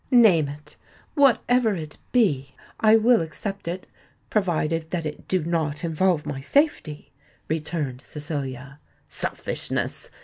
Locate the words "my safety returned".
6.25-8.01